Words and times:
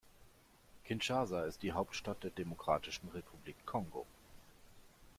Kinshasa 0.85 1.43
ist 1.43 1.61
die 1.61 1.73
Hauptstadt 1.73 2.23
der 2.23 2.31
Demokratischen 2.31 3.07
Republik 3.09 3.55
Kongo. 3.67 4.07